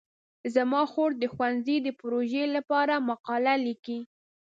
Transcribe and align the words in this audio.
زما 0.55 0.81
خور 0.91 1.11
د 1.17 1.23
ښوونځي 1.33 1.77
د 1.83 1.87
پروژې 1.99 2.43
لپاره 2.55 3.03
مقاله 3.09 3.53
لیکي. 3.65 3.99